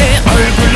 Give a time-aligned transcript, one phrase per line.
[0.00, 0.67] I'll be